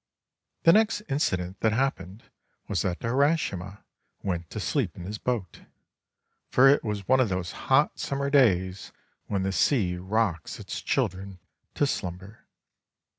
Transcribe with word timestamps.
The 0.63 0.73
next 0.73 1.01
incident 1.09 1.59
that 1.59 1.73
happened 1.73 2.23
was 2.67 2.81
that 2.81 3.01
Urashima 3.03 3.83
went 4.23 4.49
to 4.49 4.59
sleep 4.59 4.95
in 4.97 5.03
his 5.03 5.19
boat, 5.19 5.61
for 6.49 6.67
it 6.67 6.83
was 6.83 7.07
one 7.07 7.19
of 7.19 7.29
those 7.29 7.51
hot 7.69 7.99
summer 7.99 8.31
days 8.31 8.91
when 9.27 9.43
the 9.43 9.51
sea 9.51 9.97
rocks 9.97 10.59
its 10.59 10.81
children 10.81 11.37
to 11.75 11.85
slumber. 11.85 12.47